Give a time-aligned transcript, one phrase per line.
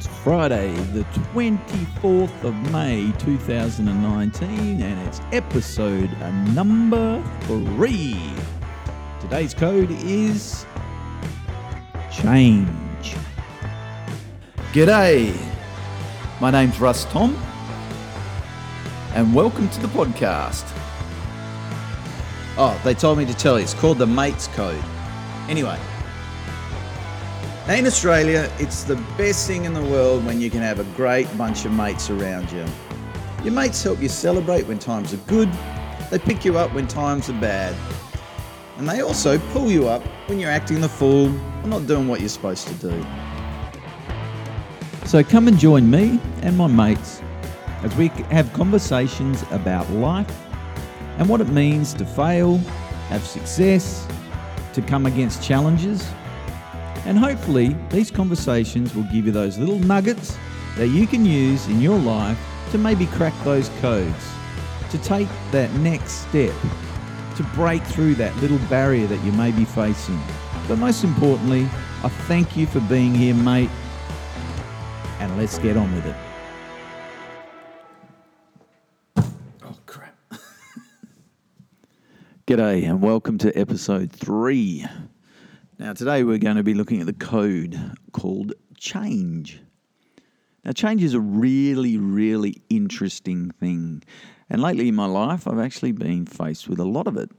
[0.00, 1.02] It's Friday, the
[1.34, 6.10] 24th of May 2019, and it's episode
[6.54, 8.32] number three.
[9.20, 10.64] Today's code is
[12.10, 13.14] change.
[14.72, 15.36] G'day,
[16.40, 17.36] my name's Russ Tom,
[19.14, 20.64] and welcome to the podcast.
[22.56, 24.82] Oh, they told me to tell you, it's called the Mates Code.
[25.50, 25.78] Anyway,
[27.78, 31.26] in Australia, it's the best thing in the world when you can have a great
[31.38, 32.64] bunch of mates around you.
[33.44, 35.48] Your mates help you celebrate when times are good,
[36.10, 37.76] they pick you up when times are bad,
[38.76, 41.28] and they also pull you up when you're acting the fool
[41.62, 43.06] or not doing what you're supposed to do.
[45.06, 47.22] So come and join me and my mates
[47.84, 50.34] as we have conversations about life
[51.18, 52.56] and what it means to fail,
[53.10, 54.08] have success,
[54.72, 56.10] to come against challenges
[57.06, 60.36] and hopefully, these conversations will give you those little nuggets
[60.76, 62.38] that you can use in your life
[62.70, 64.30] to maybe crack those codes,
[64.90, 66.54] to take that next step,
[67.36, 70.20] to break through that little barrier that you may be facing.
[70.68, 71.64] But most importantly,
[72.04, 73.70] I thank you for being here, mate,
[75.18, 76.16] and let's get on with it.
[79.64, 80.14] Oh, crap.
[82.46, 84.86] G'day, and welcome to episode three.
[85.80, 89.62] Now, today we're going to be looking at the code called change.
[90.62, 94.02] Now, change is a really, really interesting thing.
[94.50, 97.30] And lately in my life, I've actually been faced with a lot of it.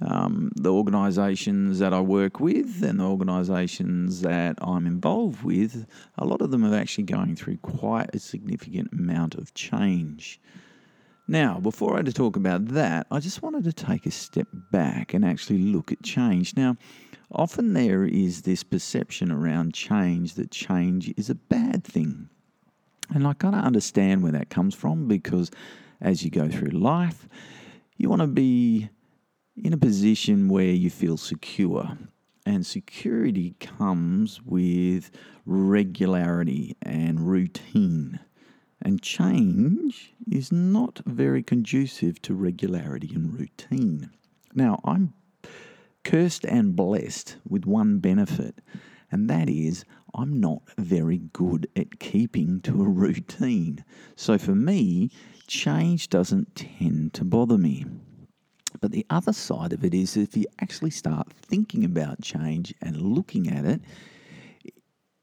[0.00, 5.84] Um, the organisations that I work with and the organisations that I'm involved with,
[6.16, 10.40] a lot of them are actually going through quite a significant amount of change.
[11.30, 15.12] Now, before I to talk about that, I just wanted to take a step back
[15.12, 16.56] and actually look at change.
[16.56, 16.78] Now,
[17.30, 22.28] often there is this perception around change that change is a bad thing.
[23.10, 25.50] And I kind of understand where that comes from because
[26.00, 27.28] as you go through life,
[27.96, 28.90] you want to be
[29.56, 31.98] in a position where you feel secure.
[32.46, 35.10] And security comes with
[35.44, 38.20] regularity and routine.
[38.80, 44.10] And change is not very conducive to regularity and routine.
[44.54, 45.12] Now, I'm
[46.08, 48.62] cursed and blessed with one benefit,
[49.10, 53.84] and that is I'm not very good at keeping to a routine.
[54.16, 55.10] So for me,
[55.46, 57.84] change doesn't tend to bother me.
[58.80, 63.02] But the other side of it is if you actually start thinking about change and
[63.02, 63.82] looking at it,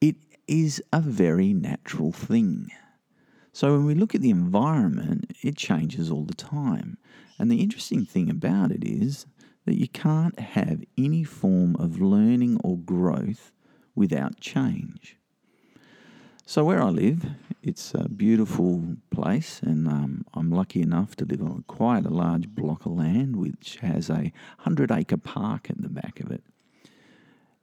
[0.01, 0.17] it
[0.47, 2.69] is a very natural thing.
[3.53, 6.99] So when we look at the environment, it changes all the time.
[7.39, 9.25] And the interesting thing about it is
[9.65, 13.51] that you can't have any form of learning or growth
[13.95, 15.17] without change.
[16.47, 17.25] So, where I live,
[17.63, 22.49] it's a beautiful place, and um, I'm lucky enough to live on quite a large
[22.49, 24.31] block of land which has a
[24.61, 26.43] 100 acre park at the back of it.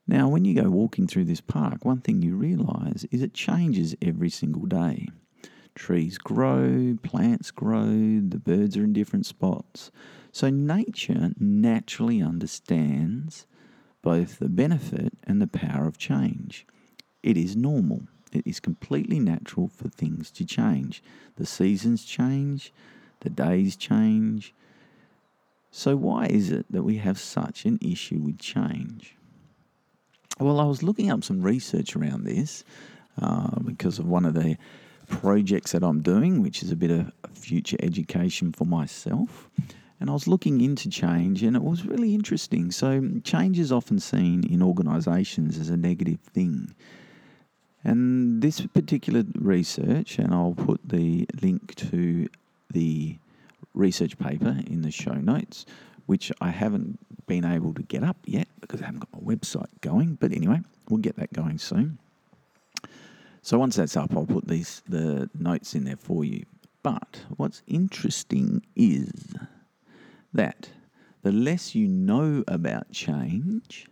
[0.08, 3.94] Now, when you go walking through this park, one thing you realise is it changes
[4.02, 5.06] every single day.
[5.74, 9.90] Trees grow, plants grow, the birds are in different spots.
[10.30, 13.46] So nature naturally understands
[14.02, 16.66] both the benefit and the power of change.
[17.22, 18.02] It is normal.
[18.32, 21.02] It is completely natural for things to change.
[21.36, 22.72] The seasons change,
[23.20, 24.54] the days change.
[25.70, 29.16] So, why is it that we have such an issue with change?
[30.38, 32.64] Well, I was looking up some research around this
[33.20, 34.56] uh, because of one of the
[35.08, 39.48] projects that I'm doing, which is a bit of future education for myself.
[40.00, 42.72] And I was looking into change, and it was really interesting.
[42.72, 46.74] So, change is often seen in organisations as a negative thing.
[47.84, 52.28] And this particular research, and I'll put the link to
[52.70, 53.16] the
[53.74, 55.66] research paper in the show notes,
[56.06, 59.70] which I haven't been able to get up yet because I haven't got my website
[59.80, 60.16] going.
[60.20, 61.98] But anyway, we'll get that going soon.
[63.42, 66.44] So once that's up, I'll put these the notes in there for you.
[66.84, 69.34] But what's interesting is
[70.32, 70.70] that
[71.22, 73.88] the less you know about change,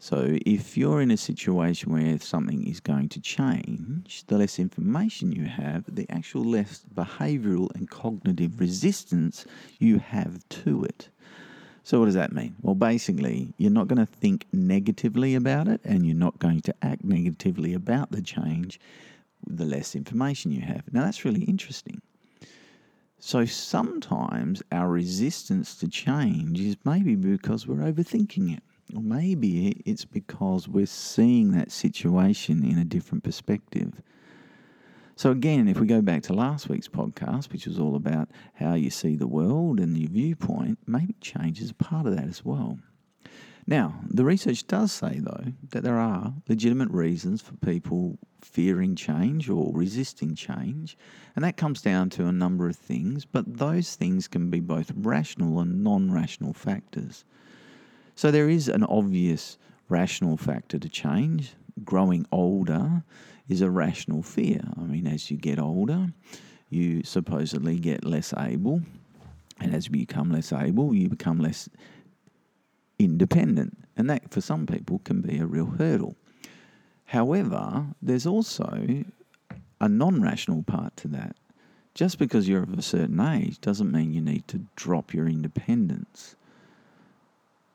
[0.00, 5.32] so if you're in a situation where something is going to change, the less information
[5.32, 9.44] you have, the actual less behavioral and cognitive resistance
[9.78, 11.08] you have to it.
[11.88, 12.54] So, what does that mean?
[12.60, 16.74] Well, basically, you're not going to think negatively about it and you're not going to
[16.82, 18.78] act negatively about the change
[19.46, 20.82] the less information you have.
[20.92, 22.02] Now, that's really interesting.
[23.20, 28.62] So, sometimes our resistance to change is maybe because we're overthinking it.
[28.94, 33.94] Or maybe it's because we're seeing that situation in a different perspective.
[35.18, 38.74] So, again, if we go back to last week's podcast, which was all about how
[38.74, 42.44] you see the world and your viewpoint, maybe change is a part of that as
[42.44, 42.78] well.
[43.66, 49.50] Now, the research does say, though, that there are legitimate reasons for people fearing change
[49.50, 50.96] or resisting change,
[51.34, 54.92] and that comes down to a number of things, but those things can be both
[54.94, 57.24] rational and non rational factors.
[58.14, 61.54] So there is an obvious rational factor to change.
[61.84, 63.02] Growing older
[63.48, 64.62] is a rational fear.
[64.76, 66.12] I mean, as you get older,
[66.70, 68.82] you supposedly get less able,
[69.60, 71.68] and as you become less able, you become less
[72.98, 73.78] independent.
[73.96, 76.16] And that, for some people, can be a real hurdle.
[77.06, 79.04] However, there's also
[79.80, 81.36] a non rational part to that.
[81.94, 86.36] Just because you're of a certain age doesn't mean you need to drop your independence.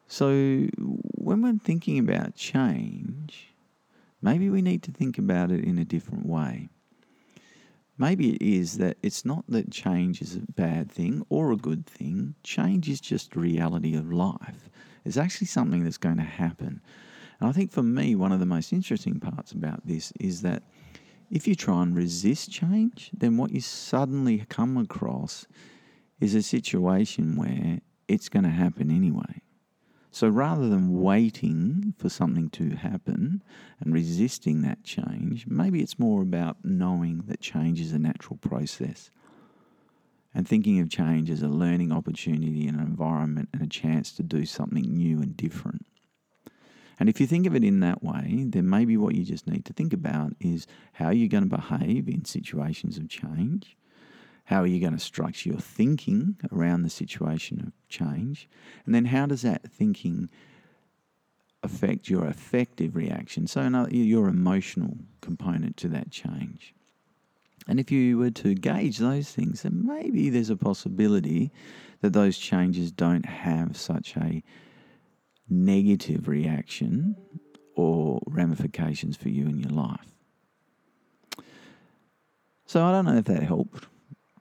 [0.08, 0.30] So,
[0.78, 3.53] when we're thinking about change,
[4.24, 6.70] maybe we need to think about it in a different way.
[7.98, 11.86] Maybe it is that it's not that change is a bad thing or a good
[11.86, 14.70] thing, change is just reality of life
[15.06, 16.82] It's actually something that's going to happen.
[17.40, 20.64] And I think for me, one of the most interesting parts about this is that
[21.30, 25.46] if you try and resist change, then what you suddenly come across
[26.20, 29.33] is a situation where it's going to happen anyway.
[30.14, 33.42] So rather than waiting for something to happen
[33.80, 39.10] and resisting that change, maybe it's more about knowing that change is a natural process
[40.32, 44.22] and thinking of change as a learning opportunity and an environment and a chance to
[44.22, 45.84] do something new and different.
[47.00, 49.66] And if you think of it in that way, then maybe what you just need
[49.66, 53.76] to think about is how you're going to behave in situations of change.
[54.46, 58.50] How are you going to structure your thinking around the situation of change?
[58.86, 60.30] And then how does that thinking
[61.62, 63.48] affect your affective reaction?
[63.48, 66.74] So, your emotional component to that change.
[67.68, 71.52] And if you were to gauge those things, then maybe there's a possibility
[72.02, 74.44] that those changes don't have such a
[75.50, 77.16] negative reaction
[77.76, 80.12] or ramifications for you in your life.
[82.66, 83.88] So I don't know if that helped,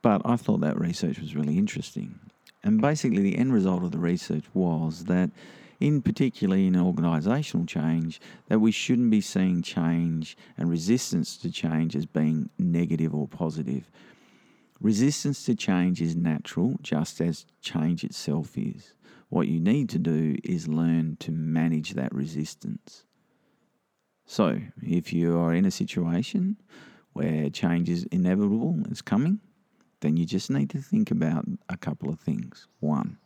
[0.02, 2.19] but I thought that research was really interesting.
[2.64, 5.31] And basically, the end result of the research was that
[5.82, 11.96] in particularly in organisational change, that we shouldn't be seeing change and resistance to change
[11.96, 13.90] as being negative or positive.
[14.81, 18.94] Resistance to change is natural, just as change itself is.
[19.28, 23.04] What you need to do is learn to manage that resistance.
[24.25, 26.58] So, if you are in a situation
[27.12, 29.40] where change is inevitable, it's coming,
[30.02, 32.69] then you just need to think about a couple of things.
[32.81, 33.16] One,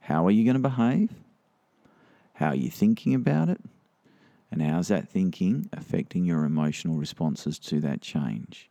[0.00, 1.10] how are you going to behave?
[2.34, 3.60] How are you thinking about it?
[4.50, 8.70] And how's that thinking affecting your emotional responses to that change?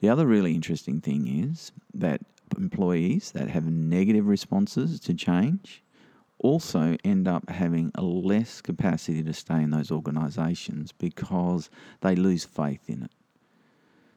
[0.00, 2.20] The other really interesting thing is that
[2.56, 5.82] employees that have negative responses to change
[6.38, 11.68] also end up having a less capacity to stay in those organisations because
[12.00, 13.10] they lose faith in it.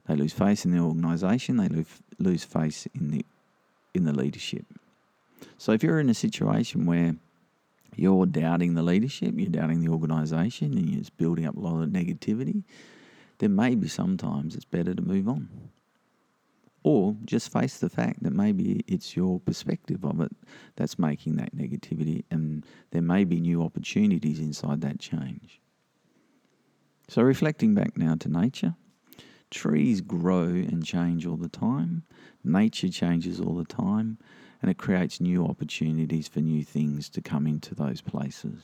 [0.07, 1.57] They lose faith in the organisation.
[1.57, 1.88] They lose,
[2.18, 3.25] lose faith in the
[3.94, 4.65] in the leadership.
[5.57, 7.15] So if you're in a situation where
[7.95, 11.89] you're doubting the leadership, you're doubting the organisation, and you're building up a lot of
[11.89, 12.63] negativity,
[13.39, 15.50] then maybe sometimes it's better to move on.
[16.84, 20.31] Or just face the fact that maybe it's your perspective of it
[20.75, 25.62] that's making that negativity, and there may be new opportunities inside that change.
[27.08, 28.75] So, reflecting back now to nature,
[29.51, 32.03] trees grow and change all the time,
[32.43, 34.17] nature changes all the time,
[34.62, 38.63] and it creates new opportunities for new things to come into those places.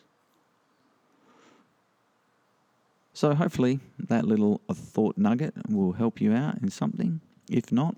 [3.14, 7.20] So, hopefully, that little thought nugget will help you out in something.
[7.50, 7.96] If not,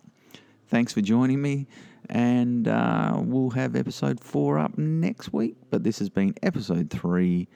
[0.67, 1.67] thanks for joining me,
[2.09, 5.57] and uh, we'll have episode four up next week.
[5.69, 7.49] But this has been episode three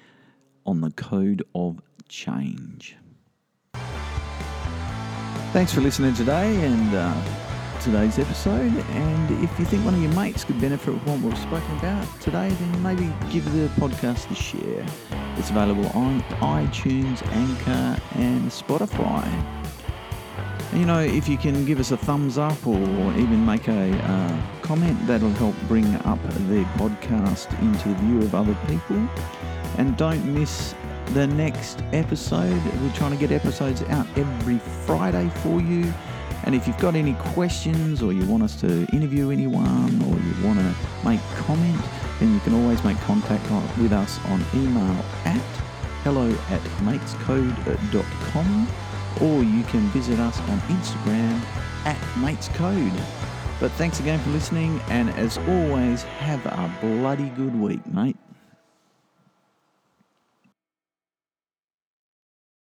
[0.65, 2.97] on the code of change.
[5.53, 8.73] Thanks for listening today, and uh, today's episode.
[8.73, 12.07] And if you think one of your mates could benefit from what we've spoken about
[12.19, 14.83] today, then maybe give the podcast a share.
[15.37, 19.23] It's available on iTunes, Anchor, and Spotify.
[20.71, 22.81] And, you know, if you can give us a thumbs up or
[23.13, 28.33] even make a uh, comment, that'll help bring up the podcast into the view of
[28.33, 29.07] other people.
[29.77, 30.73] And don't miss
[31.07, 32.61] the next episode.
[32.81, 35.93] We're trying to get episodes out every Friday for you.
[36.45, 40.45] And if you've got any questions or you want us to interview anyone or you
[40.45, 41.81] want to make comment,
[42.19, 43.43] then you can always make contact
[43.77, 45.41] with us on email at
[46.03, 48.67] hello at matescode.com
[49.21, 51.39] or you can visit us on Instagram
[51.85, 52.99] at matescode.
[53.59, 58.17] But thanks again for listening, and as always, have a bloody good week, mate.